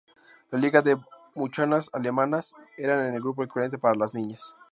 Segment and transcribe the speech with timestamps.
[0.49, 0.97] La Liga de
[1.35, 4.55] Muchachas Alemanas era el grupo equivalente para las niñas.